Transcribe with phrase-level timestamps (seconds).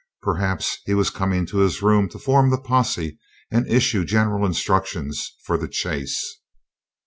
[0.23, 3.19] Perhaps he was coming to his room to form the posse
[3.51, 6.39] and issue general instructions for the chase.